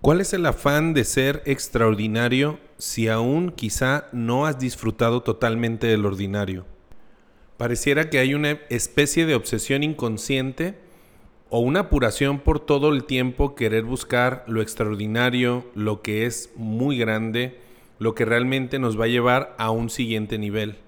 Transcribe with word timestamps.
¿Cuál 0.00 0.22
es 0.22 0.32
el 0.32 0.46
afán 0.46 0.94
de 0.94 1.04
ser 1.04 1.42
extraordinario 1.44 2.58
si 2.78 3.08
aún 3.08 3.50
quizá 3.50 4.06
no 4.12 4.46
has 4.46 4.58
disfrutado 4.58 5.22
totalmente 5.22 5.88
del 5.88 6.06
ordinario? 6.06 6.64
Pareciera 7.58 8.08
que 8.08 8.18
hay 8.18 8.32
una 8.32 8.52
especie 8.70 9.26
de 9.26 9.34
obsesión 9.34 9.82
inconsciente 9.82 10.78
o 11.50 11.58
una 11.60 11.80
apuración 11.80 12.38
por 12.38 12.60
todo 12.60 12.94
el 12.94 13.04
tiempo 13.04 13.54
querer 13.54 13.84
buscar 13.84 14.42
lo 14.46 14.62
extraordinario, 14.62 15.66
lo 15.74 16.00
que 16.00 16.24
es 16.24 16.50
muy 16.56 16.96
grande, 16.96 17.60
lo 17.98 18.14
que 18.14 18.24
realmente 18.24 18.78
nos 18.78 18.98
va 18.98 19.04
a 19.04 19.08
llevar 19.08 19.54
a 19.58 19.70
un 19.70 19.90
siguiente 19.90 20.38
nivel. 20.38 20.78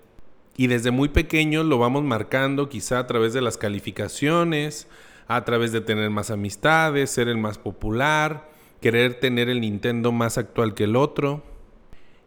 Y 0.57 0.69
desde 0.69 0.91
muy 0.91 1.11
pequeños 1.11 1.67
lo 1.67 1.77
vamos 1.77 2.03
marcando 2.03 2.71
quizá 2.71 3.01
a 3.01 3.07
través 3.07 3.35
de 3.35 3.43
las 3.43 3.59
calificaciones, 3.59 4.89
a 5.29 5.45
través 5.45 5.71
de 5.71 5.83
tener 5.83 6.09
más 6.09 6.31
amistades, 6.31 7.11
ser 7.11 7.29
el 7.29 7.37
más 7.37 7.59
popular, 7.59 8.52
querer 8.83 9.15
tener 9.15 9.49
el 9.49 9.63
Nintendo 9.63 10.13
más 10.13 10.37
actual 10.37 10.75
que 10.75 10.85
el 10.85 10.97
otro. 10.97 11.43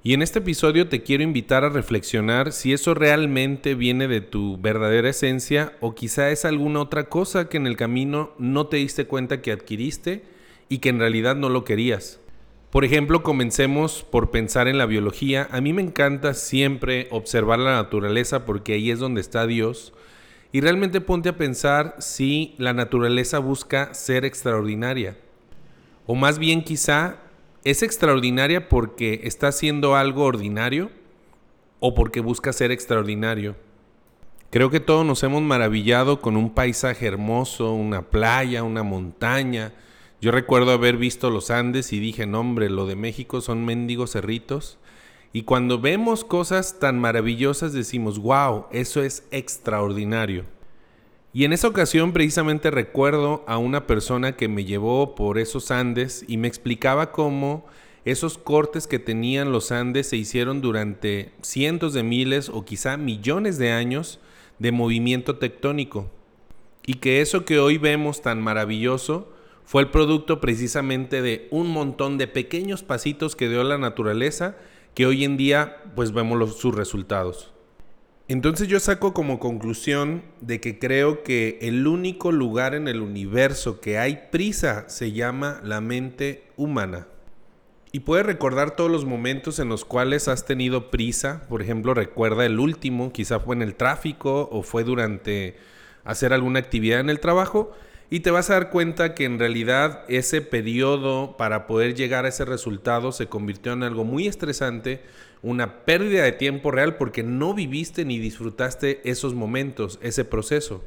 Y 0.01 0.13
en 0.13 0.21
este 0.21 0.39
episodio 0.39 0.87
te 0.87 1.03
quiero 1.03 1.23
invitar 1.23 1.63
a 1.63 1.69
reflexionar 1.69 2.51
si 2.51 2.73
eso 2.73 2.93
realmente 2.93 3.75
viene 3.75 4.07
de 4.07 4.21
tu 4.21 4.57
verdadera 4.57 5.09
esencia 5.09 5.73
o 5.81 5.93
quizá 5.93 6.31
es 6.31 6.45
alguna 6.45 6.79
otra 6.79 7.09
cosa 7.09 7.49
que 7.49 7.57
en 7.57 7.67
el 7.67 7.75
camino 7.75 8.31
no 8.39 8.67
te 8.67 8.77
diste 8.77 9.05
cuenta 9.05 9.41
que 9.41 9.51
adquiriste 9.51 10.23
y 10.69 10.77
que 10.79 10.89
en 10.89 10.99
realidad 10.99 11.35
no 11.35 11.49
lo 11.49 11.63
querías. 11.63 12.19
Por 12.69 12.85
ejemplo, 12.85 13.23
comencemos 13.23 14.03
por 14.03 14.31
pensar 14.31 14.67
en 14.67 14.77
la 14.77 14.85
biología. 14.85 15.47
A 15.51 15.59
mí 15.61 15.73
me 15.73 15.81
encanta 15.81 16.33
siempre 16.33 17.07
observar 17.11 17.59
la 17.59 17.73
naturaleza 17.73 18.45
porque 18.45 18.73
ahí 18.73 18.91
es 18.91 18.99
donde 18.99 19.21
está 19.21 19.47
Dios. 19.47 19.93
Y 20.51 20.61
realmente 20.61 21.01
ponte 21.01 21.29
a 21.29 21.37
pensar 21.37 21.95
si 21.99 22.53
la 22.57 22.73
naturaleza 22.73 23.39
busca 23.39 23.93
ser 23.93 24.23
extraordinaria. 24.23 25.17
O 26.05 26.15
más 26.15 26.39
bien 26.39 26.63
quizá 26.63 27.17
es 27.63 27.81
extraordinaria 27.81 28.69
porque 28.69 29.21
está 29.23 29.47
haciendo 29.47 29.95
algo 29.95 30.23
ordinario 30.23 30.91
o 31.79 31.95
porque 31.95 32.19
busca 32.19 32.53
ser 32.53 32.71
extraordinario. 32.71 33.55
Creo 34.51 34.69
que 34.69 34.79
todos 34.79 35.05
nos 35.05 35.23
hemos 35.23 35.41
maravillado 35.41 36.21
con 36.21 36.37
un 36.37 36.53
paisaje 36.53 37.07
hermoso, 37.07 37.73
una 37.73 38.03
playa, 38.03 38.63
una 38.63 38.83
montaña. 38.83 39.73
Yo 40.21 40.31
recuerdo 40.31 40.71
haber 40.71 40.97
visto 40.97 41.29
los 41.29 41.51
Andes 41.51 41.91
y 41.91 41.99
dije, 41.99 42.25
no 42.25 42.39
hombre, 42.39 42.69
lo 42.69 42.85
de 42.85 42.95
México 42.95 43.41
son 43.41 43.65
mendigos 43.65 44.11
cerritos. 44.11 44.77
Y 45.33 45.41
cuando 45.41 45.81
vemos 45.81 46.23
cosas 46.23 46.79
tan 46.79 46.99
maravillosas 46.99 47.73
decimos, 47.73 48.19
wow, 48.19 48.67
eso 48.71 49.03
es 49.03 49.27
extraordinario. 49.31 50.45
Y 51.35 51.43
en 51.43 51.51
esa 51.51 51.67
ocasión 51.67 52.13
precisamente 52.13 52.71
recuerdo 52.71 53.43
a 53.45 53.57
una 53.57 53.87
persona 53.87 54.37
que 54.37 54.47
me 54.47 54.63
llevó 54.63 55.15
por 55.15 55.37
esos 55.37 55.69
Andes 55.69 56.23
y 56.29 56.37
me 56.37 56.47
explicaba 56.47 57.11
cómo 57.11 57.65
esos 58.05 58.37
cortes 58.37 58.87
que 58.87 58.99
tenían 58.99 59.51
los 59.51 59.73
Andes 59.73 60.07
se 60.07 60.15
hicieron 60.15 60.61
durante 60.61 61.33
cientos 61.41 61.91
de 61.91 62.03
miles 62.03 62.47
o 62.47 62.63
quizá 62.63 62.95
millones 62.95 63.57
de 63.57 63.73
años 63.73 64.21
de 64.59 64.71
movimiento 64.71 65.35
tectónico. 65.35 66.09
Y 66.85 66.93
que 66.93 67.19
eso 67.19 67.43
que 67.43 67.59
hoy 67.59 67.77
vemos 67.77 68.21
tan 68.21 68.41
maravilloso 68.41 69.27
fue 69.65 69.81
el 69.81 69.89
producto 69.89 70.39
precisamente 70.39 71.21
de 71.21 71.49
un 71.51 71.67
montón 71.67 72.17
de 72.17 72.27
pequeños 72.27 72.81
pasitos 72.81 73.35
que 73.35 73.49
dio 73.49 73.61
la 73.65 73.77
naturaleza 73.77 74.55
que 74.93 75.05
hoy 75.05 75.25
en 75.25 75.35
día 75.35 75.83
pues 75.97 76.13
vemos 76.13 76.55
sus 76.55 76.73
resultados. 76.73 77.54
Entonces 78.27 78.67
yo 78.67 78.79
saco 78.79 79.13
como 79.13 79.39
conclusión 79.39 80.23
de 80.41 80.59
que 80.59 80.79
creo 80.79 81.21
que 81.21 81.59
el 81.61 81.85
único 81.85 82.31
lugar 82.31 82.73
en 82.73 82.87
el 82.87 83.01
universo 83.01 83.79
que 83.79 83.99
hay 83.99 84.29
prisa 84.31 84.89
se 84.89 85.11
llama 85.11 85.61
la 85.63 85.79
mente 85.79 86.43
humana. 86.57 87.07
Y 87.91 87.99
puedes 87.99 88.25
recordar 88.25 88.75
todos 88.75 88.89
los 88.89 89.05
momentos 89.05 89.59
en 89.59 89.69
los 89.69 89.85
cuales 89.85 90.27
has 90.27 90.45
tenido 90.45 90.89
prisa. 90.89 91.45
Por 91.47 91.61
ejemplo, 91.61 91.93
recuerda 91.93 92.47
el 92.47 92.59
último, 92.59 93.13
quizá 93.13 93.39
fue 93.39 93.55
en 93.55 93.61
el 93.61 93.75
tráfico 93.75 94.49
o 94.51 94.63
fue 94.63 94.83
durante 94.83 95.55
hacer 96.03 96.33
alguna 96.33 96.59
actividad 96.59 96.99
en 96.99 97.11
el 97.11 97.19
trabajo. 97.19 97.73
Y 98.09 98.21
te 98.21 98.31
vas 98.31 98.49
a 98.49 98.53
dar 98.53 98.69
cuenta 98.69 99.13
que 99.13 99.25
en 99.25 99.39
realidad 99.39 100.03
ese 100.07 100.41
periodo 100.41 101.37
para 101.37 101.67
poder 101.67 101.95
llegar 101.95 102.25
a 102.25 102.29
ese 102.29 102.43
resultado 102.43 103.11
se 103.11 103.27
convirtió 103.27 103.73
en 103.73 103.83
algo 103.83 104.03
muy 104.03 104.27
estresante 104.27 105.01
una 105.45 105.85
pérdida 105.85 106.23
de 106.23 106.31
tiempo 106.31 106.71
real 106.71 106.97
porque 106.97 107.21
no 107.21 107.53
viviste 107.53 108.03
ni 108.03 108.17
disfrutaste 108.17 108.99
esos 109.03 109.35
momentos, 109.35 109.99
ese 110.01 110.25
proceso. 110.25 110.83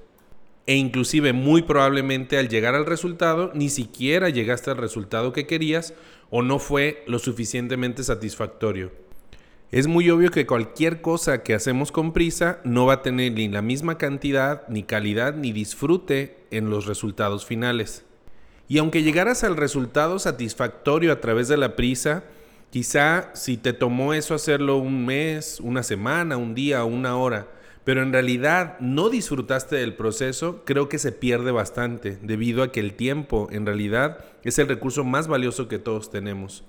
E 0.67 0.75
inclusive 0.75 1.33
muy 1.33 1.63
probablemente 1.63 2.39
al 2.39 2.49
llegar 2.49 2.75
al 2.75 2.85
resultado 2.85 3.53
ni 3.55 3.69
siquiera 3.69 4.31
llegaste 4.31 4.73
al 4.73 4.79
resultado 4.79 5.33
que 5.33 5.47
querías 5.47 5.95
o 6.29 6.43
no 6.43 6.59
fue 6.59 7.05
lo 7.07 7.21
suficientemente 7.21 8.03
satisfactorio. 8.03 8.91
Es 9.71 9.87
muy 9.87 10.11
obvio 10.11 10.33
que 10.33 10.45
cualquier 10.45 11.03
cosa 11.03 11.45
que 11.45 11.55
hacemos 11.55 11.93
con 11.93 12.13
prisa 12.13 12.59
no 12.65 12.85
va 12.85 12.95
a 12.95 13.03
tener 13.03 13.35
ni 13.35 13.47
la 13.47 13.63
misma 13.63 13.97
cantidad, 13.97 14.67
ni 14.69 14.83
calidad, 14.83 15.37
ni 15.37 15.53
disfrute 15.53 16.37
en 16.51 16.69
los 16.69 16.87
resultados 16.87 17.47
finales. 17.47 18.05
Y 18.67 18.79
aunque 18.79 19.05
llegaras 19.05 19.45
al 19.45 19.57
resultado 19.57 20.19
satisfactorio 20.19 21.13
a 21.13 21.21
través 21.21 21.47
de 21.47 21.59
la 21.59 21.77
prisa, 21.77 22.25
Quizá 22.71 23.31
si 23.35 23.57
te 23.57 23.73
tomó 23.73 24.13
eso 24.13 24.35
hacerlo 24.35 24.77
un 24.77 25.07
mes, 25.07 25.59
una 25.61 25.83
semana, 25.83 26.37
un 26.37 26.55
día, 26.55 26.85
una 26.85 27.17
hora, 27.17 27.47
pero 27.85 28.03
en 28.03 28.13
realidad 28.13 28.79
no 28.81 29.09
disfrutaste 29.09 29.77
del 29.77 29.95
proceso, 29.95 30.63
creo 30.67 30.91
que 30.91 30.99
se 30.99 31.11
pierde 31.11 31.51
bastante, 31.51 32.19
debido 32.21 32.63
a 32.63 32.71
que 32.71 32.81
el 32.81 32.93
tiempo 32.93 33.49
en 33.51 33.65
realidad 33.65 34.19
es 34.43 34.59
el 34.59 34.69
recurso 34.69 35.03
más 35.03 35.29
valioso 35.29 35.69
que 35.69 35.79
todos 35.79 36.11
tenemos. 36.11 36.63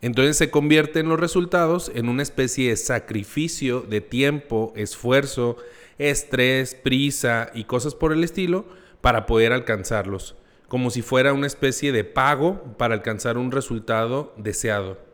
Entonces 0.00 0.38
se 0.38 0.50
convierte 0.50 1.00
en 1.00 1.10
los 1.10 1.20
resultados 1.20 1.92
en 1.94 2.08
una 2.08 2.22
especie 2.22 2.70
de 2.70 2.76
sacrificio 2.76 3.82
de 3.82 4.00
tiempo, 4.00 4.72
esfuerzo, 4.74 5.58
estrés, 5.98 6.74
prisa 6.74 7.50
y 7.52 7.64
cosas 7.64 7.94
por 7.94 8.14
el 8.14 8.24
estilo 8.24 8.64
para 9.02 9.26
poder 9.26 9.52
alcanzarlos, 9.52 10.34
como 10.68 10.88
si 10.88 11.02
fuera 11.02 11.34
una 11.34 11.46
especie 11.46 11.92
de 11.92 12.04
pago 12.04 12.74
para 12.78 12.94
alcanzar 12.94 13.36
un 13.36 13.52
resultado 13.52 14.32
deseado. 14.38 15.11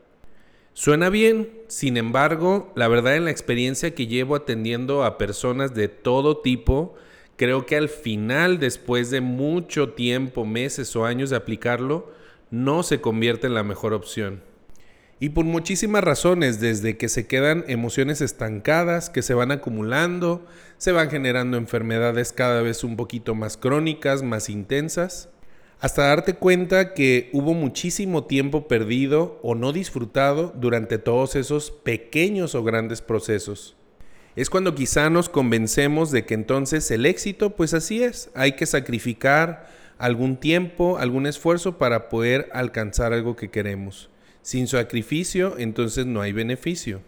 Suena 0.79 1.11
bien, 1.11 1.51
sin 1.67 1.97
embargo, 1.97 2.73
la 2.77 2.87
verdad 2.87 3.17
en 3.17 3.25
la 3.25 3.33
experiencia 3.33 3.97
que 3.97 4.07
llevo 4.07 4.37
atendiendo 4.37 5.03
a 5.03 5.19
personas 5.19 5.75
de 5.75 5.89
todo 5.89 6.39
tipo, 6.39 6.95
creo 7.35 7.67
que 7.67 7.75
al 7.75 7.89
final, 7.89 8.61
después 8.61 9.11
de 9.11 9.21
mucho 9.21 9.95
tiempo, 9.95 10.47
meses 10.47 10.95
o 10.95 11.05
años 11.05 11.31
de 11.31 11.37
aplicarlo, 11.37 12.13
no 12.53 12.85
se 12.85 13.01
convierte 13.01 13.49
en 13.49 13.55
la 13.55 13.65
mejor 13.65 13.93
opción. 13.93 14.41
Y 15.19 15.31
por 15.31 15.45
muchísimas 15.45 16.05
razones, 16.05 16.61
desde 16.61 16.97
que 16.97 17.09
se 17.09 17.27
quedan 17.27 17.65
emociones 17.67 18.21
estancadas, 18.21 19.11
que 19.11 19.23
se 19.23 19.35
van 19.35 19.51
acumulando, 19.51 20.47
se 20.77 20.93
van 20.93 21.11
generando 21.11 21.57
enfermedades 21.57 22.33
cada 22.33 22.63
vez 22.63 22.85
un 22.85 22.95
poquito 22.95 23.35
más 23.35 23.57
crónicas, 23.57 24.23
más 24.23 24.49
intensas, 24.49 25.29
hasta 25.81 26.07
darte 26.07 26.35
cuenta 26.35 26.93
que 26.93 27.31
hubo 27.33 27.55
muchísimo 27.55 28.25
tiempo 28.25 28.67
perdido 28.67 29.39
o 29.43 29.55
no 29.55 29.73
disfrutado 29.73 30.53
durante 30.57 30.99
todos 30.99 31.37
esos 31.37 31.71
pequeños 31.71 32.55
o 32.55 32.65
grandes 32.65 33.01
procesos. 33.01 33.77
Es 34.35 34.51
cuando 34.51 34.75
quizá 34.75 35.09
nos 35.11 35.29
convencemos 35.29 36.11
de 36.11 36.25
que 36.25 36.35
entonces 36.35 36.91
el 36.91 37.07
éxito, 37.07 37.57
pues 37.57 37.75
así 37.75 38.03
es, 38.03 38.31
hay 38.35 38.53
que 38.53 38.67
sacrificar 38.67 39.69
algún 39.99 40.37
tiempo, 40.37 40.99
algún 40.99 41.27
esfuerzo 41.27 41.79
para 41.79 42.09
poder 42.09 42.49
alcanzar 42.53 43.13
algo 43.13 43.37
que 43.37 43.51
queremos. 43.51 44.11
Sin 44.43 44.67
sacrificio, 44.67 45.57
entonces 45.59 46.07
no 46.07 46.21
hay 46.21 46.33
beneficio. 46.33 47.03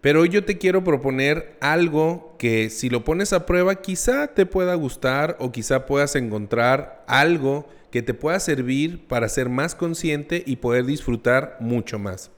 Pero 0.00 0.20
hoy 0.20 0.28
yo 0.28 0.44
te 0.44 0.58
quiero 0.58 0.84
proponer 0.84 1.56
algo 1.62 2.36
que 2.38 2.68
si 2.68 2.90
lo 2.90 3.04
pones 3.04 3.32
a 3.32 3.46
prueba 3.46 3.76
quizá 3.76 4.26
te 4.28 4.44
pueda 4.44 4.74
gustar 4.74 5.36
o 5.40 5.50
quizá 5.50 5.86
puedas 5.86 6.14
encontrar 6.14 7.02
algo 7.06 7.66
que 7.94 8.02
te 8.02 8.12
pueda 8.12 8.40
servir 8.40 9.06
para 9.06 9.28
ser 9.28 9.48
más 9.48 9.76
consciente 9.76 10.42
y 10.44 10.56
poder 10.56 10.84
disfrutar 10.84 11.56
mucho 11.60 12.00
más. 12.00 12.32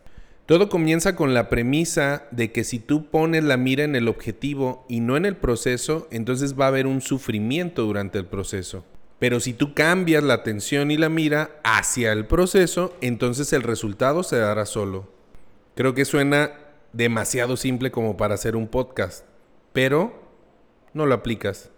Todo 0.44 0.68
comienza 0.68 1.16
con 1.16 1.32
la 1.32 1.48
premisa 1.48 2.26
de 2.30 2.52
que 2.52 2.62
si 2.62 2.78
tú 2.78 3.08
pones 3.08 3.42
la 3.42 3.56
mira 3.56 3.82
en 3.82 3.96
el 3.96 4.06
objetivo 4.06 4.84
y 4.86 5.00
no 5.00 5.16
en 5.16 5.24
el 5.24 5.34
proceso, 5.34 6.08
entonces 6.10 6.60
va 6.60 6.66
a 6.66 6.68
haber 6.68 6.86
un 6.86 7.00
sufrimiento 7.00 7.84
durante 7.84 8.18
el 8.18 8.26
proceso. 8.26 8.84
Pero 9.18 9.40
si 9.40 9.54
tú 9.54 9.72
cambias 9.72 10.22
la 10.22 10.34
atención 10.34 10.90
y 10.90 10.98
la 10.98 11.08
mira 11.08 11.58
hacia 11.64 12.12
el 12.12 12.26
proceso, 12.26 12.94
entonces 13.00 13.50
el 13.54 13.62
resultado 13.62 14.24
se 14.24 14.36
dará 14.36 14.66
solo. 14.66 15.10
Creo 15.74 15.94
que 15.94 16.04
suena 16.04 16.50
demasiado 16.92 17.56
simple 17.56 17.90
como 17.90 18.18
para 18.18 18.34
hacer 18.34 18.56
un 18.56 18.68
podcast, 18.68 19.24
pero 19.72 20.22
no 20.92 21.06
lo 21.06 21.14
aplicas. 21.14 21.70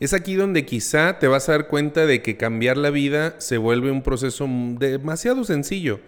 Es 0.00 0.14
aquí 0.14 0.34
donde 0.34 0.64
quizá 0.64 1.18
te 1.18 1.28
vas 1.28 1.48
a 1.48 1.52
dar 1.52 1.68
cuenta 1.68 2.06
de 2.06 2.22
que 2.22 2.38
cambiar 2.38 2.78
la 2.78 2.88
vida 2.88 3.34
se 3.38 3.58
vuelve 3.58 3.90
un 3.90 4.02
proceso 4.02 4.48
demasiado 4.48 5.44
sencillo, 5.44 6.00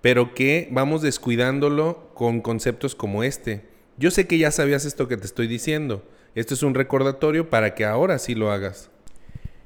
pero 0.00 0.32
que 0.32 0.68
vamos 0.70 1.02
descuidándolo 1.02 2.12
con 2.14 2.40
conceptos 2.40 2.94
como 2.94 3.24
este. 3.24 3.64
Yo 3.98 4.12
sé 4.12 4.28
que 4.28 4.38
ya 4.38 4.52
sabías 4.52 4.84
esto 4.84 5.08
que 5.08 5.16
te 5.16 5.26
estoy 5.26 5.48
diciendo. 5.48 6.04
Esto 6.36 6.54
es 6.54 6.62
un 6.62 6.74
recordatorio 6.74 7.50
para 7.50 7.74
que 7.74 7.84
ahora 7.84 8.20
sí 8.20 8.36
lo 8.36 8.52
hagas. 8.52 8.90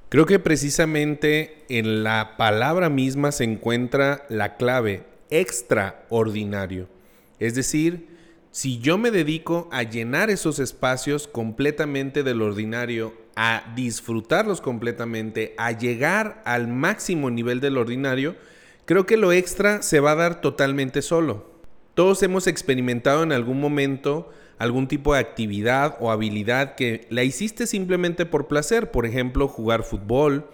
Creo 0.09 0.25
que 0.25 0.39
precisamente 0.39 1.65
en 1.69 2.03
la 2.03 2.39
palabra 2.39 2.89
misma 2.89 3.31
se 3.31 3.45
encuentra 3.45 4.25
la 4.31 4.57
clave, 4.57 5.05
extraordinario. 5.29 6.89
Es 7.41 7.55
decir, 7.55 8.16
si 8.57 8.79
yo 8.79 8.97
me 8.97 9.11
dedico 9.11 9.69
a 9.71 9.83
llenar 9.83 10.31
esos 10.31 10.61
espacios 10.61 11.29
completamente 11.29 12.23
del 12.23 12.41
ordinario, 12.41 13.13
a 13.37 13.71
disfrutarlos 13.77 14.63
completamente, 14.63 15.55
a 15.59 15.73
llegar 15.73 16.41
al 16.47 16.67
máximo 16.67 17.29
nivel 17.29 17.61
del 17.61 17.77
ordinario, 17.77 18.35
creo 18.87 19.05
que 19.05 19.19
lo 19.19 19.31
extra 19.33 19.83
se 19.83 20.01
va 20.01 20.13
a 20.13 20.15
dar 20.15 20.41
totalmente 20.41 21.03
solo. 21.03 21.51
Todos 21.93 22.23
hemos 22.23 22.47
experimentado 22.47 23.23
en 23.23 23.33
algún 23.33 23.61
momento 23.61 24.31
algún 24.57 24.89
tipo 24.89 25.13
de 25.13 25.21
actividad 25.21 25.99
o 26.01 26.11
habilidad 26.11 26.77
que 26.77 27.07
la 27.11 27.25
hiciste 27.25 27.67
simplemente 27.67 28.25
por 28.25 28.49
placer, 28.49 28.91
por 28.91 29.05
ejemplo, 29.05 29.49
jugar 29.49 29.83
fútbol, 29.83 30.49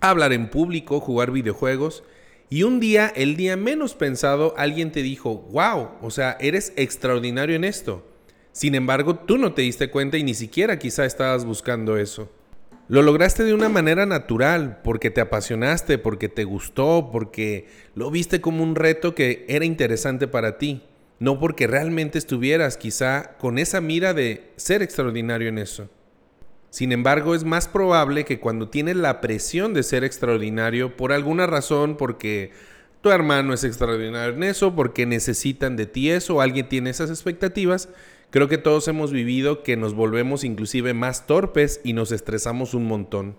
hablar 0.00 0.32
en 0.32 0.48
público, 0.48 1.00
jugar 1.00 1.32
videojuegos, 1.32 2.02
y 2.48 2.62
un 2.62 2.78
día, 2.78 3.12
el 3.16 3.36
día 3.36 3.56
menos 3.56 3.94
pensado, 3.94 4.54
alguien 4.56 4.92
te 4.92 5.02
dijo, 5.02 5.48
wow, 5.50 5.90
o 6.00 6.10
sea, 6.10 6.36
eres 6.40 6.72
extraordinario 6.76 7.56
en 7.56 7.64
esto. 7.64 8.06
Sin 8.52 8.74
embargo, 8.74 9.16
tú 9.16 9.36
no 9.36 9.52
te 9.52 9.62
diste 9.62 9.90
cuenta 9.90 10.16
y 10.16 10.22
ni 10.22 10.34
siquiera 10.34 10.78
quizá 10.78 11.04
estabas 11.04 11.44
buscando 11.44 11.96
eso. 11.96 12.30
Lo 12.88 13.02
lograste 13.02 13.42
de 13.42 13.52
una 13.52 13.68
manera 13.68 14.06
natural, 14.06 14.80
porque 14.84 15.10
te 15.10 15.20
apasionaste, 15.20 15.98
porque 15.98 16.28
te 16.28 16.44
gustó, 16.44 17.10
porque 17.10 17.66
lo 17.96 18.12
viste 18.12 18.40
como 18.40 18.62
un 18.62 18.76
reto 18.76 19.16
que 19.16 19.44
era 19.48 19.64
interesante 19.64 20.28
para 20.28 20.56
ti, 20.56 20.84
no 21.18 21.40
porque 21.40 21.66
realmente 21.66 22.16
estuvieras 22.16 22.76
quizá 22.76 23.36
con 23.38 23.58
esa 23.58 23.80
mira 23.80 24.14
de 24.14 24.52
ser 24.54 24.82
extraordinario 24.82 25.48
en 25.48 25.58
eso. 25.58 25.90
Sin 26.76 26.92
embargo, 26.92 27.34
es 27.34 27.42
más 27.42 27.68
probable 27.68 28.26
que 28.26 28.38
cuando 28.38 28.68
tienes 28.68 28.96
la 28.96 29.22
presión 29.22 29.72
de 29.72 29.82
ser 29.82 30.04
extraordinario, 30.04 30.94
por 30.94 31.10
alguna 31.10 31.46
razón, 31.46 31.96
porque 31.96 32.50
tu 33.00 33.08
hermano 33.08 33.54
es 33.54 33.64
extraordinario 33.64 34.34
en 34.34 34.42
eso, 34.42 34.74
porque 34.74 35.06
necesitan 35.06 35.76
de 35.76 35.86
ti 35.86 36.10
eso, 36.10 36.42
alguien 36.42 36.68
tiene 36.68 36.90
esas 36.90 37.08
expectativas, 37.08 37.88
Creo 38.28 38.48
que 38.48 38.58
todos 38.58 38.86
hemos 38.88 39.10
vivido 39.10 39.62
que 39.62 39.78
nos 39.78 39.94
volvemos 39.94 40.44
inclusive 40.44 40.92
más 40.92 41.26
torpes 41.26 41.80
y 41.82 41.94
nos 41.94 42.12
estresamos 42.12 42.74
un 42.74 42.84
montón. 42.84 43.36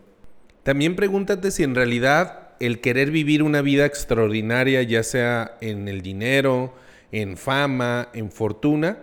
También 0.63 0.95
pregúntate 0.95 1.51
si 1.51 1.61
en 1.61 1.75
realidad 1.75 2.55
el 2.59 2.81
querer 2.81 3.11
vivir 3.11 3.43
una 3.43 3.61
vida 3.61 3.85
extraordinaria, 3.85 4.81
ya 4.81 5.03
sea 5.03 5.59
en 5.61 5.87
el 5.87 6.01
dinero, 6.01 6.73
en 7.11 7.37
fama, 7.37 8.09
en 8.15 8.31
fortuna, 8.31 8.97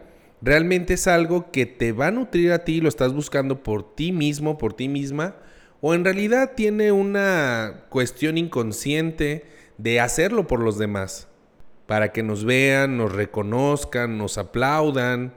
realmente 0.44 0.94
es 0.94 1.06
algo 1.06 1.50
que 1.50 1.64
te 1.66 1.92
va 1.92 2.08
a 2.08 2.10
nutrir 2.10 2.52
a 2.52 2.64
ti, 2.64 2.80
lo 2.80 2.88
estás 2.88 3.12
buscando 3.14 3.62
por 3.62 3.94
ti 3.94 4.12
mismo, 4.12 4.58
por 4.58 4.74
ti 4.74 4.88
misma, 4.88 5.36
o 5.80 5.94
en 5.94 6.04
realidad 6.04 6.52
tiene 6.54 6.92
una 6.92 7.86
cuestión 7.88 8.36
inconsciente 8.38 9.46
de 9.78 10.00
hacerlo 10.00 10.46
por 10.46 10.60
los 10.60 10.78
demás, 10.78 11.28
para 11.86 12.12
que 12.12 12.22
nos 12.22 12.44
vean, 12.44 12.98
nos 12.98 13.12
reconozcan, 13.12 14.18
nos 14.18 14.38
aplaudan, 14.38 15.32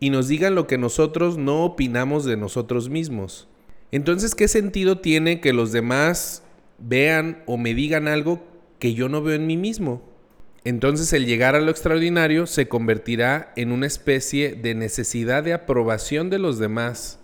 y 0.00 0.08
nos 0.10 0.28
digan 0.28 0.54
lo 0.54 0.66
que 0.66 0.78
nosotros 0.78 1.36
no 1.36 1.64
opinamos 1.64 2.24
de 2.24 2.38
nosotros 2.38 2.88
mismos. 2.88 3.48
Entonces, 3.92 4.34
¿qué 4.34 4.48
sentido 4.48 4.98
tiene 4.98 5.40
que 5.40 5.52
los 5.52 5.72
demás 5.72 6.42
vean 6.78 7.42
o 7.46 7.58
me 7.58 7.74
digan 7.74 8.08
algo 8.08 8.42
que 8.78 8.94
yo 8.94 9.10
no 9.10 9.22
veo 9.22 9.34
en 9.34 9.46
mí 9.46 9.58
mismo? 9.58 10.02
Entonces 10.70 11.12
el 11.12 11.26
llegar 11.26 11.56
a 11.56 11.60
lo 11.60 11.72
extraordinario 11.72 12.46
se 12.46 12.68
convertirá 12.68 13.52
en 13.56 13.72
una 13.72 13.88
especie 13.88 14.52
de 14.54 14.76
necesidad 14.76 15.42
de 15.42 15.52
aprobación 15.52 16.30
de 16.30 16.38
los 16.38 16.60
demás 16.60 17.18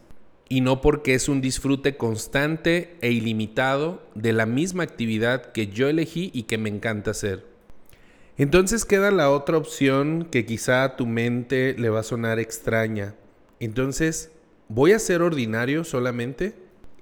y 0.48 0.62
no 0.62 0.80
porque 0.80 1.14
es 1.14 1.28
un 1.28 1.40
disfrute 1.40 1.96
constante 1.96 2.96
e 3.02 3.12
ilimitado 3.12 4.02
de 4.16 4.32
la 4.32 4.46
misma 4.46 4.82
actividad 4.82 5.52
que 5.52 5.68
yo 5.68 5.88
elegí 5.88 6.32
y 6.34 6.42
que 6.42 6.58
me 6.58 6.68
encanta 6.68 7.12
hacer. 7.12 7.46
Entonces 8.36 8.84
queda 8.84 9.12
la 9.12 9.30
otra 9.30 9.58
opción 9.58 10.26
que 10.28 10.44
quizá 10.44 10.82
a 10.82 10.96
tu 10.96 11.06
mente 11.06 11.76
le 11.78 11.88
va 11.88 12.00
a 12.00 12.02
sonar 12.02 12.40
extraña. 12.40 13.14
Entonces, 13.60 14.32
¿voy 14.68 14.90
a 14.90 14.98
ser 14.98 15.22
ordinario 15.22 15.84
solamente? 15.84 16.54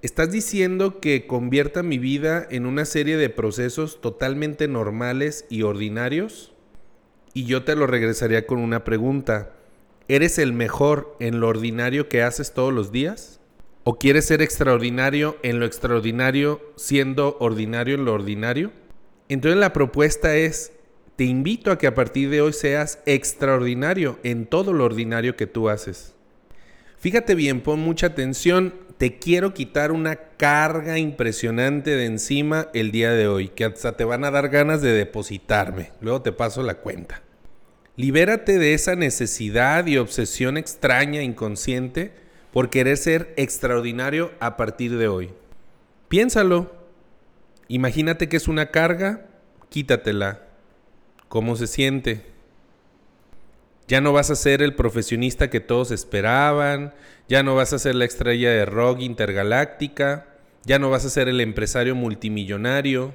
¿Estás 0.05 0.31
diciendo 0.31 1.01
que 1.01 1.27
convierta 1.27 1.83
mi 1.83 1.97
vida 1.97 2.47
en 2.51 2.67
una 2.67 2.85
serie 2.85 3.17
de 3.17 3.31
procesos 3.31 4.03
totalmente 4.03 4.69
normales 4.69 5.47
y 5.49 5.63
ordinarios? 5.63 6.53
Y 7.33 7.47
yo 7.47 7.65
te 7.65 7.75
lo 7.75 7.87
regresaría 7.87 8.47
con 8.47 8.59
una 8.59 8.85
pregunta. 8.85 9.55
¿Eres 10.07 10.37
el 10.37 10.53
mejor 10.53 11.17
en 11.21 11.41
lo 11.41 11.49
ordinario 11.49 12.11
que 12.11 12.23
haces 12.23 12.53
todos 12.53 12.71
los 12.71 12.93
días? 12.93 13.41
¿O 13.85 13.99
quieres 13.99 14.27
ser 14.27 14.43
extraordinario 14.43 15.39
en 15.43 15.59
lo 15.59 15.65
extraordinario 15.65 16.61
siendo 16.77 17.39
ordinario 17.41 17.95
en 17.95 18.05
lo 18.05 18.13
ordinario? 18.13 18.73
Entonces 19.31 19.59
la 19.59 19.73
propuesta 19.73 20.37
es, 20.37 20.73
te 21.17 21.25
invito 21.25 21.71
a 21.71 21.79
que 21.79 21.87
a 21.87 21.95
partir 21.95 22.29
de 22.29 22.43
hoy 22.43 22.53
seas 22.53 22.99
extraordinario 23.07 24.19
en 24.23 24.45
todo 24.45 24.75
lo 24.75 24.85
ordinario 24.85 25.35
que 25.35 25.47
tú 25.47 25.71
haces. 25.71 26.15
Fíjate 26.99 27.35
bien, 27.35 27.63
pon 27.63 27.81
mucha 27.81 28.09
atención. 28.09 28.84
Te 29.05 29.19
quiero 29.19 29.53
quitar 29.53 29.93
una 29.93 30.17
carga 30.17 30.97
impresionante 30.97 31.91
de 31.91 32.07
encima 32.07 32.69
el 32.73 32.91
día 32.91 33.11
de 33.13 33.29
hoy, 33.29 33.49
que 33.49 33.67
hasta 33.67 33.99
te 33.99 34.05
van 34.05 34.25
a 34.25 34.31
dar 34.31 34.49
ganas 34.49 34.81
de 34.81 34.95
depositarme. 34.95 35.91
Luego 36.01 36.23
te 36.23 36.33
paso 36.33 36.63
la 36.63 36.77
cuenta. 36.77 37.21
Libérate 37.97 38.59
de 38.59 38.73
esa 38.73 38.97
necesidad 38.97 39.85
y 39.85 39.99
obsesión 39.99 40.57
extraña, 40.57 41.21
inconsciente, 41.21 42.15
por 42.51 42.71
querer 42.71 42.97
ser 42.97 43.35
extraordinario 43.37 44.33
a 44.41 44.57
partir 44.57 44.97
de 44.97 45.07
hoy. 45.07 45.33
Piénsalo. 46.09 46.75
Imagínate 47.69 48.31
que 48.31 48.39
es 48.39 48.49
una 48.49 48.71
carga, 48.71 49.27
quítatela 49.69 50.41
cómo 51.29 51.57
se 51.57 51.67
siente. 51.67 52.23
Ya 53.87 54.01
no 54.01 54.13
vas 54.13 54.31
a 54.31 54.37
ser 54.37 54.63
el 54.63 54.75
profesionista 54.75 55.51
que 55.51 55.61
todos 55.61 55.91
esperaban, 55.91 56.95
ya 57.29 57.43
no 57.43 57.55
vas 57.55 57.73
a 57.73 57.79
ser 57.79 57.95
la 57.95 58.07
estrella 58.07 58.51
de 58.51 58.65
rock 58.65 59.01
intergaláctica, 59.01 60.27
ya 60.65 60.79
no 60.79 60.91
vas 60.91 61.05
a 61.05 61.11
ser 61.11 61.29
el 61.29 61.41
empresario 61.41 61.95
multimillonario. 61.95 63.15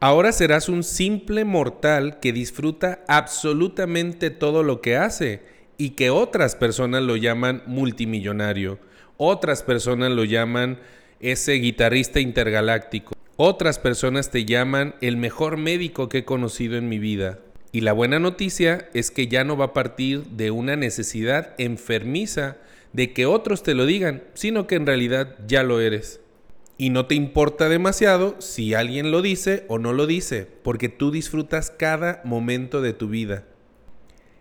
Ahora 0.00 0.32
serás 0.32 0.68
un 0.68 0.82
simple 0.82 1.44
mortal 1.44 2.18
que 2.20 2.32
disfruta 2.32 3.04
absolutamente 3.08 4.30
todo 4.30 4.62
lo 4.62 4.80
que 4.80 4.96
hace 4.96 5.42
y 5.78 5.90
que 5.90 6.10
otras 6.10 6.56
personas 6.56 7.02
lo 7.02 7.16
llaman 7.16 7.62
multimillonario, 7.66 8.78
otras 9.16 9.62
personas 9.62 10.10
lo 10.10 10.24
llaman 10.24 10.80
ese 11.20 11.52
guitarrista 11.54 12.20
intergaláctico. 12.20 13.14
Otras 13.36 13.78
personas 13.78 14.30
te 14.30 14.44
llaman 14.44 14.94
el 15.00 15.16
mejor 15.16 15.56
médico 15.56 16.08
que 16.08 16.18
he 16.18 16.24
conocido 16.24 16.76
en 16.76 16.88
mi 16.88 16.98
vida. 16.98 17.38
Y 17.72 17.80
la 17.80 17.92
buena 17.92 18.18
noticia 18.18 18.88
es 18.94 19.10
que 19.10 19.28
ya 19.28 19.44
no 19.44 19.56
va 19.56 19.66
a 19.66 19.72
partir 19.72 20.24
de 20.26 20.50
una 20.50 20.76
necesidad 20.76 21.54
enfermiza 21.58 22.56
de 22.92 23.12
que 23.12 23.26
otros 23.26 23.62
te 23.62 23.74
lo 23.74 23.84
digan, 23.84 24.22
sino 24.34 24.66
que 24.66 24.76
en 24.76 24.86
realidad 24.86 25.36
ya 25.46 25.62
lo 25.62 25.80
eres. 25.80 26.20
Y 26.78 26.90
no 26.90 27.06
te 27.06 27.14
importa 27.14 27.68
demasiado 27.68 28.36
si 28.38 28.74
alguien 28.74 29.10
lo 29.10 29.22
dice 29.22 29.64
o 29.68 29.78
no 29.78 29.92
lo 29.92 30.06
dice, 30.06 30.46
porque 30.62 30.88
tú 30.88 31.10
disfrutas 31.10 31.70
cada 31.70 32.20
momento 32.24 32.82
de 32.82 32.92
tu 32.92 33.08
vida. 33.08 33.44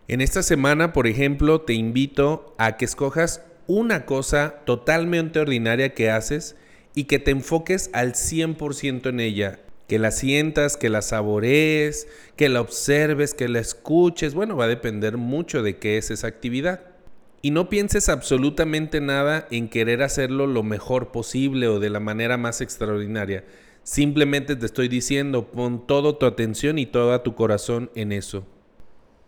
En 0.07 0.21
esta 0.21 0.43
semana, 0.43 0.93
por 0.93 1.07
ejemplo, 1.07 1.61
te 1.61 1.73
invito 1.73 2.53
a 2.57 2.77
que 2.77 2.85
escojas 2.85 3.41
una 3.67 4.05
cosa 4.05 4.61
totalmente 4.65 5.39
ordinaria 5.39 5.93
que 5.93 6.11
haces 6.11 6.55
y 6.93 7.05
que 7.05 7.19
te 7.19 7.31
enfoques 7.31 7.89
al 7.93 8.13
100% 8.13 9.09
en 9.09 9.19
ella, 9.19 9.59
que 9.87 9.99
la 9.99 10.11
sientas, 10.11 10.77
que 10.77 10.89
la 10.89 11.01
saborees, 11.01 12.07
que 12.35 12.49
la 12.49 12.61
observes, 12.61 13.33
que 13.33 13.47
la 13.47 13.59
escuches. 13.59 14.33
Bueno, 14.33 14.57
va 14.57 14.65
a 14.65 14.69
depender 14.69 15.17
mucho 15.17 15.63
de 15.63 15.77
qué 15.77 15.97
es 15.97 16.11
esa 16.11 16.27
actividad. 16.27 16.81
Y 17.41 17.51
no 17.51 17.69
pienses 17.69 18.09
absolutamente 18.09 19.01
nada 19.01 19.47
en 19.51 19.69
querer 19.69 20.01
hacerlo 20.01 20.47
lo 20.47 20.63
mejor 20.63 21.11
posible 21.11 21.67
o 21.67 21.79
de 21.79 21.91
la 21.91 21.99
manera 21.99 22.37
más 22.37 22.61
extraordinaria. 22.61 23.43
Simplemente 23.83 24.55
te 24.55 24.65
estoy 24.65 24.87
diciendo, 24.87 25.51
pon 25.51 25.85
toda 25.85 26.17
tu 26.17 26.25
atención 26.25 26.79
y 26.79 26.87
todo 26.87 27.21
tu 27.21 27.35
corazón 27.35 27.91
en 27.93 28.11
eso. 28.11 28.47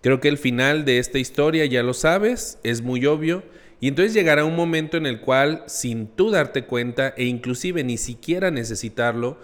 Creo 0.01 0.19
que 0.19 0.29
el 0.29 0.39
final 0.39 0.85
de 0.85 0.97
esta 0.97 1.19
historia 1.19 1.65
ya 1.65 1.83
lo 1.83 1.93
sabes, 1.93 2.57
es 2.63 2.81
muy 2.81 3.05
obvio 3.05 3.43
y 3.79 3.87
entonces 3.87 4.13
llegará 4.13 4.45
un 4.45 4.55
momento 4.55 4.97
en 4.97 5.05
el 5.05 5.21
cual, 5.21 5.63
sin 5.67 6.07
tú 6.07 6.31
darte 6.31 6.65
cuenta 6.65 7.13
e 7.15 7.25
inclusive 7.25 7.83
ni 7.83 7.97
siquiera 7.97 8.49
necesitarlo, 8.49 9.37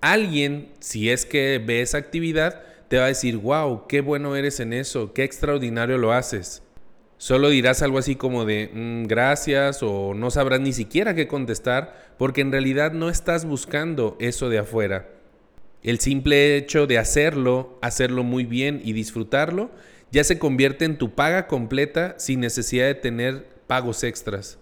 alguien, 0.00 0.68
si 0.80 1.10
es 1.10 1.26
que 1.26 1.62
ve 1.64 1.82
esa 1.82 1.98
actividad, 1.98 2.62
te 2.88 2.98
va 2.98 3.04
a 3.04 3.08
decir, 3.08 3.36
wow, 3.36 3.86
qué 3.86 4.00
bueno 4.00 4.34
eres 4.36 4.60
en 4.60 4.72
eso, 4.72 5.12
qué 5.12 5.24
extraordinario 5.24 5.98
lo 5.98 6.12
haces. 6.12 6.62
Solo 7.18 7.50
dirás 7.50 7.82
algo 7.82 7.98
así 7.98 8.16
como 8.16 8.46
de 8.46 8.70
mm, 8.72 9.04
gracias 9.04 9.82
o 9.82 10.14
no 10.14 10.30
sabrás 10.30 10.60
ni 10.60 10.72
siquiera 10.72 11.14
qué 11.14 11.28
contestar 11.28 12.14
porque 12.16 12.40
en 12.40 12.50
realidad 12.50 12.92
no 12.92 13.10
estás 13.10 13.44
buscando 13.44 14.16
eso 14.20 14.48
de 14.48 14.58
afuera. 14.58 15.06
El 15.82 15.98
simple 15.98 16.56
hecho 16.56 16.86
de 16.86 16.98
hacerlo, 16.98 17.78
hacerlo 17.82 18.24
muy 18.24 18.44
bien 18.44 18.80
y 18.82 18.94
disfrutarlo, 18.94 19.70
ya 20.10 20.24
se 20.24 20.38
convierte 20.38 20.84
en 20.84 20.98
tu 20.98 21.14
paga 21.14 21.46
completa 21.46 22.14
sin 22.18 22.40
necesidad 22.40 22.86
de 22.86 22.94
tener 22.94 23.46
pagos 23.66 24.02
extras. 24.02 24.58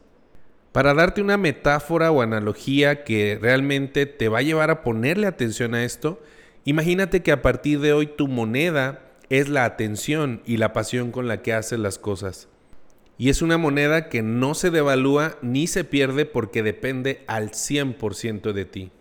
Para 0.78 0.94
darte 0.94 1.20
una 1.20 1.36
metáfora 1.36 2.12
o 2.12 2.22
analogía 2.22 3.02
que 3.02 3.36
realmente 3.42 4.06
te 4.06 4.28
va 4.28 4.38
a 4.38 4.42
llevar 4.42 4.70
a 4.70 4.84
ponerle 4.84 5.26
atención 5.26 5.74
a 5.74 5.84
esto, 5.84 6.22
imagínate 6.64 7.20
que 7.24 7.32
a 7.32 7.42
partir 7.42 7.80
de 7.80 7.92
hoy 7.92 8.06
tu 8.06 8.28
moneda 8.28 9.00
es 9.28 9.48
la 9.48 9.64
atención 9.64 10.40
y 10.46 10.58
la 10.58 10.72
pasión 10.72 11.10
con 11.10 11.26
la 11.26 11.42
que 11.42 11.52
haces 11.52 11.80
las 11.80 11.98
cosas. 11.98 12.46
Y 13.16 13.28
es 13.28 13.42
una 13.42 13.58
moneda 13.58 14.08
que 14.08 14.22
no 14.22 14.54
se 14.54 14.70
devalúa 14.70 15.36
ni 15.42 15.66
se 15.66 15.82
pierde 15.82 16.26
porque 16.26 16.62
depende 16.62 17.24
al 17.26 17.50
100% 17.50 18.52
de 18.52 18.64
ti. 18.64 18.92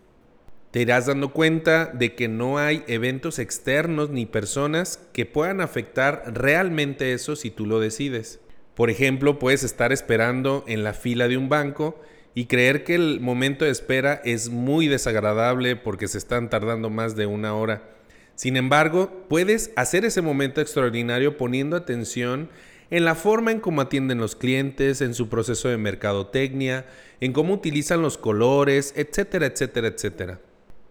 Te 0.71 0.81
irás 0.81 1.05
dando 1.05 1.31
cuenta 1.31 1.85
de 1.85 2.15
que 2.15 2.27
no 2.27 2.57
hay 2.57 2.83
eventos 2.87 3.37
externos 3.37 4.09
ni 4.09 4.25
personas 4.25 4.99
que 5.13 5.27
puedan 5.27 5.61
afectar 5.61 6.23
realmente 6.33 7.13
eso 7.13 7.35
si 7.35 7.51
tú 7.51 7.67
lo 7.67 7.79
decides. 7.79 8.39
Por 8.77 8.91
ejemplo, 8.91 9.39
puedes 9.39 9.63
estar 9.63 9.91
esperando 9.91 10.63
en 10.67 10.83
la 10.83 10.93
fila 10.93 11.27
de 11.27 11.35
un 11.35 11.49
banco 11.49 11.99
y 12.35 12.45
creer 12.45 12.83
que 12.83 12.93
el 12.93 13.19
momento 13.19 13.65
de 13.65 13.71
espera 13.71 14.21
es 14.23 14.49
muy 14.49 14.87
desagradable 14.87 15.75
porque 15.75 16.07
se 16.07 16.19
están 16.19 16.51
tardando 16.51 16.91
más 16.91 17.15
de 17.15 17.25
una 17.25 17.55
hora. 17.55 17.89
Sin 18.35 18.55
embargo, 18.55 19.25
puedes 19.29 19.71
hacer 19.75 20.05
ese 20.05 20.21
momento 20.21 20.61
extraordinario 20.61 21.37
poniendo 21.37 21.75
atención 21.75 22.51
en 22.91 23.03
la 23.03 23.15
forma 23.15 23.51
en 23.51 23.61
cómo 23.61 23.81
atienden 23.81 24.19
los 24.19 24.35
clientes, 24.35 25.01
en 25.01 25.15
su 25.15 25.27
proceso 25.27 25.69
de 25.69 25.77
mercadotecnia, 25.77 26.85
en 27.19 27.33
cómo 27.33 27.55
utilizan 27.55 28.03
los 28.03 28.19
colores, 28.19 28.93
etcétera, 28.95 29.47
etcétera, 29.47 29.87
etcétera. 29.87 30.39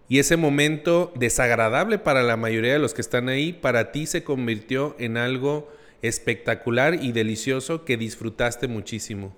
Y 0.09 0.19
ese 0.19 0.37
momento 0.37 1.13
desagradable 1.15 2.01
para 2.01 2.25
la 2.25 2.37
mayoría 2.37 2.73
de 2.73 2.81
los 2.81 2.95
que 2.95 3.01
están 3.01 3.29
ahí, 3.29 3.53
para 3.53 3.93
ti 3.93 4.07
se 4.07 4.25
convirtió 4.25 4.97
en 4.99 5.19
algo 5.19 5.71
espectacular 6.03 7.03
y 7.03 7.13
delicioso 7.13 7.85
que 7.85 7.97
disfrutaste 7.97 8.69
muchísimo. 8.69 9.35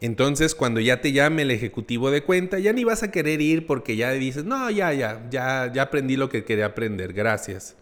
Entonces, 0.00 0.54
cuando 0.54 0.80
ya 0.80 1.00
te 1.00 1.12
llame 1.12 1.42
el 1.42 1.50
ejecutivo 1.50 2.10
de 2.10 2.22
cuenta, 2.22 2.58
ya 2.58 2.72
ni 2.72 2.84
vas 2.84 3.02
a 3.02 3.10
querer 3.10 3.40
ir 3.40 3.66
porque 3.66 3.96
ya 3.96 4.12
dices, 4.12 4.44
no, 4.44 4.70
ya, 4.70 4.92
ya, 4.92 5.26
ya, 5.30 5.72
ya 5.72 5.82
aprendí 5.82 6.16
lo 6.16 6.28
que 6.28 6.44
quería 6.44 6.66
aprender, 6.66 7.14
gracias. 7.14 7.76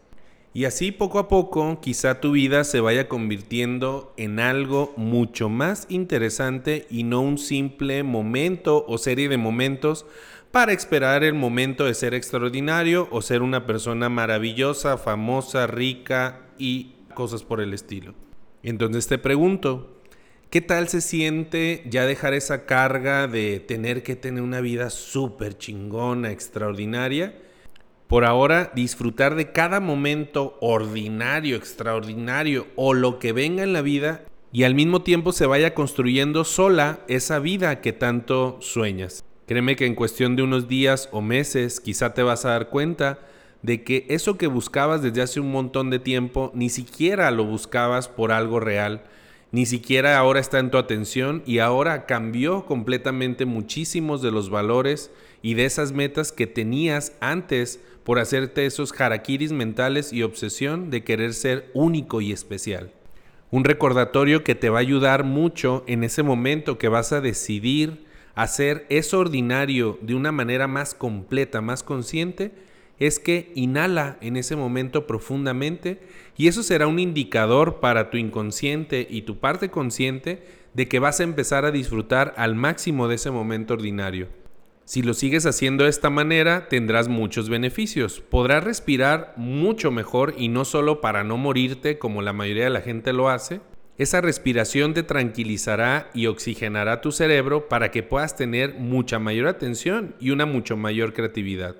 Y 0.56 0.66
así 0.66 0.92
poco 0.92 1.18
a 1.18 1.26
poco 1.26 1.80
quizá 1.80 2.20
tu 2.20 2.30
vida 2.30 2.62
se 2.62 2.78
vaya 2.78 3.08
convirtiendo 3.08 4.14
en 4.16 4.38
algo 4.38 4.94
mucho 4.96 5.48
más 5.48 5.86
interesante 5.88 6.86
y 6.88 7.02
no 7.02 7.22
un 7.22 7.38
simple 7.38 8.04
momento 8.04 8.84
o 8.86 8.96
serie 8.96 9.28
de 9.28 9.36
momentos 9.36 10.06
para 10.52 10.72
esperar 10.72 11.24
el 11.24 11.34
momento 11.34 11.86
de 11.86 11.94
ser 11.94 12.14
extraordinario 12.14 13.08
o 13.10 13.20
ser 13.20 13.42
una 13.42 13.66
persona 13.66 14.08
maravillosa, 14.08 14.96
famosa, 14.96 15.66
rica 15.66 16.42
y 16.56 16.92
cosas 17.14 17.42
por 17.42 17.60
el 17.60 17.72
estilo. 17.72 18.14
Entonces 18.62 19.06
te 19.06 19.18
pregunto, 19.18 20.00
¿qué 20.50 20.60
tal 20.60 20.88
se 20.88 21.00
siente 21.00 21.84
ya 21.88 22.06
dejar 22.06 22.34
esa 22.34 22.66
carga 22.66 23.26
de 23.26 23.60
tener 23.60 24.02
que 24.02 24.16
tener 24.16 24.42
una 24.42 24.60
vida 24.60 24.90
súper 24.90 25.56
chingona, 25.58 26.30
extraordinaria? 26.30 27.38
Por 28.06 28.24
ahora, 28.24 28.70
disfrutar 28.74 29.34
de 29.34 29.52
cada 29.52 29.80
momento 29.80 30.56
ordinario, 30.60 31.56
extraordinario 31.56 32.66
o 32.76 32.94
lo 32.94 33.18
que 33.18 33.32
venga 33.32 33.62
en 33.62 33.72
la 33.72 33.82
vida 33.82 34.24
y 34.52 34.62
al 34.62 34.74
mismo 34.74 35.02
tiempo 35.02 35.32
se 35.32 35.46
vaya 35.46 35.74
construyendo 35.74 36.44
sola 36.44 37.00
esa 37.08 37.38
vida 37.40 37.80
que 37.80 37.92
tanto 37.92 38.58
sueñas. 38.60 39.24
Créeme 39.46 39.74
que 39.74 39.86
en 39.86 39.94
cuestión 39.94 40.36
de 40.36 40.42
unos 40.42 40.68
días 40.68 41.08
o 41.12 41.20
meses 41.20 41.80
quizá 41.80 42.14
te 42.14 42.22
vas 42.22 42.44
a 42.44 42.50
dar 42.50 42.68
cuenta 42.70 43.18
de 43.64 43.82
que 43.82 44.04
eso 44.10 44.36
que 44.36 44.46
buscabas 44.46 45.00
desde 45.00 45.22
hace 45.22 45.40
un 45.40 45.50
montón 45.50 45.88
de 45.88 45.98
tiempo 45.98 46.52
ni 46.54 46.68
siquiera 46.68 47.30
lo 47.30 47.46
buscabas 47.46 48.08
por 48.08 48.30
algo 48.30 48.60
real, 48.60 49.04
ni 49.52 49.64
siquiera 49.64 50.18
ahora 50.18 50.38
está 50.38 50.58
en 50.58 50.70
tu 50.70 50.76
atención 50.76 51.42
y 51.46 51.60
ahora 51.60 52.04
cambió 52.04 52.66
completamente 52.66 53.46
muchísimos 53.46 54.20
de 54.20 54.30
los 54.30 54.50
valores 54.50 55.10
y 55.40 55.54
de 55.54 55.64
esas 55.64 55.92
metas 55.92 56.30
que 56.30 56.46
tenías 56.46 57.12
antes 57.20 57.80
por 58.04 58.18
hacerte 58.18 58.66
esos 58.66 58.92
harakiris 59.00 59.52
mentales 59.52 60.12
y 60.12 60.24
obsesión 60.24 60.90
de 60.90 61.02
querer 61.02 61.32
ser 61.32 61.70
único 61.72 62.20
y 62.20 62.32
especial. 62.32 62.92
Un 63.50 63.64
recordatorio 63.64 64.44
que 64.44 64.54
te 64.54 64.68
va 64.68 64.80
a 64.80 64.82
ayudar 64.82 65.24
mucho 65.24 65.84
en 65.86 66.04
ese 66.04 66.22
momento 66.22 66.76
que 66.76 66.88
vas 66.88 67.12
a 67.12 67.22
decidir 67.22 68.04
hacer 68.34 68.84
eso 68.90 69.20
ordinario 69.20 69.98
de 70.02 70.14
una 70.14 70.32
manera 70.32 70.68
más 70.68 70.92
completa, 70.92 71.62
más 71.62 71.82
consciente, 71.82 72.52
es 72.98 73.18
que 73.18 73.52
inhala 73.54 74.18
en 74.20 74.36
ese 74.36 74.56
momento 74.56 75.06
profundamente 75.06 76.00
y 76.36 76.48
eso 76.48 76.62
será 76.62 76.86
un 76.86 76.98
indicador 76.98 77.80
para 77.80 78.10
tu 78.10 78.16
inconsciente 78.16 79.06
y 79.08 79.22
tu 79.22 79.38
parte 79.38 79.70
consciente 79.70 80.42
de 80.74 80.88
que 80.88 80.98
vas 80.98 81.20
a 81.20 81.24
empezar 81.24 81.64
a 81.64 81.70
disfrutar 81.70 82.34
al 82.36 82.54
máximo 82.54 83.08
de 83.08 83.16
ese 83.16 83.30
momento 83.30 83.74
ordinario. 83.74 84.28
Si 84.84 85.02
lo 85.02 85.14
sigues 85.14 85.46
haciendo 85.46 85.84
de 85.84 85.90
esta 85.90 86.10
manera, 86.10 86.68
tendrás 86.68 87.08
muchos 87.08 87.48
beneficios. 87.48 88.20
Podrás 88.20 88.64
respirar 88.64 89.32
mucho 89.36 89.90
mejor 89.90 90.34
y 90.36 90.48
no 90.48 90.66
solo 90.66 91.00
para 91.00 91.24
no 91.24 91.38
morirte 91.38 91.98
como 91.98 92.20
la 92.20 92.34
mayoría 92.34 92.64
de 92.64 92.70
la 92.70 92.82
gente 92.82 93.14
lo 93.14 93.30
hace. 93.30 93.60
Esa 93.96 94.20
respiración 94.20 94.92
te 94.92 95.02
tranquilizará 95.02 96.10
y 96.12 96.26
oxigenará 96.26 97.00
tu 97.00 97.12
cerebro 97.12 97.68
para 97.68 97.90
que 97.90 98.02
puedas 98.02 98.36
tener 98.36 98.74
mucha 98.74 99.18
mayor 99.18 99.46
atención 99.46 100.16
y 100.20 100.30
una 100.30 100.44
mucho 100.44 100.76
mayor 100.76 101.14
creatividad. 101.14 101.76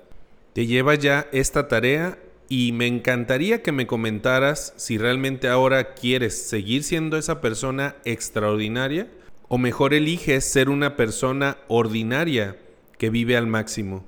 Te 0.55 0.67
lleva 0.67 0.95
ya 0.95 1.27
esta 1.33 1.67
tarea 1.67 2.17
y 2.47 2.71
me 2.71 2.87
encantaría 2.87 3.61
que 3.61 3.73
me 3.73 3.87
comentaras 3.87 4.73
si 4.77 4.97
realmente 4.97 5.49
ahora 5.49 5.95
quieres 5.95 6.47
seguir 6.47 6.83
siendo 6.83 7.17
esa 7.17 7.41
persona 7.41 7.97
extraordinaria 8.05 9.09
o 9.49 9.57
mejor 9.57 9.93
eliges 9.93 10.45
ser 10.45 10.69
una 10.69 10.95
persona 10.95 11.57
ordinaria 11.67 12.57
que 12.97 13.09
vive 13.09 13.35
al 13.35 13.47
máximo. 13.47 14.05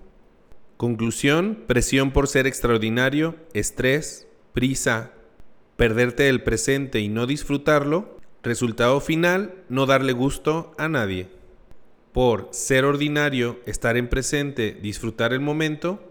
Conclusión, 0.78 1.66
presión 1.68 2.12
por 2.12 2.30
ser 2.30 2.48
extraordinario, 2.48 3.36
estrés, 3.54 4.26
prisa, 4.54 5.12
perderte 5.76 6.24
del 6.24 6.44
presente 6.44 7.02
y 7.02 7.10
no 7.10 7.28
disfrutarlo. 7.28 8.20
Resultado 8.42 9.02
final, 9.02 9.54
no 9.68 9.86
darle 9.86 10.14
gusto 10.14 10.74
a 10.78 10.88
nadie. 10.88 11.28
Por 12.14 12.48
ser 12.52 12.86
ordinario, 12.86 13.60
estar 13.66 13.98
en 13.98 14.08
presente, 14.08 14.72
disfrutar 14.82 15.34
el 15.34 15.42
momento, 15.42 16.07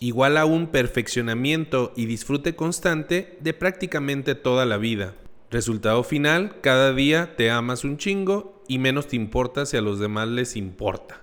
igual 0.00 0.36
a 0.38 0.46
un 0.46 0.68
perfeccionamiento 0.68 1.92
y 1.94 2.06
disfrute 2.06 2.56
constante 2.56 3.38
de 3.40 3.54
prácticamente 3.54 4.34
toda 4.34 4.64
la 4.64 4.78
vida. 4.78 5.14
Resultado 5.50 6.02
final, 6.02 6.60
cada 6.62 6.92
día 6.92 7.36
te 7.36 7.50
amas 7.50 7.84
un 7.84 7.98
chingo 7.98 8.62
y 8.66 8.78
menos 8.78 9.08
te 9.08 9.16
importa 9.16 9.66
si 9.66 9.76
a 9.76 9.82
los 9.82 9.98
demás 9.98 10.28
les 10.28 10.56
importa. 10.56 11.22